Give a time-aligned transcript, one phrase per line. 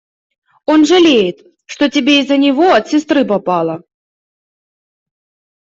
[0.65, 3.83] Он жалеет, что тебе из-за него от сестры попало.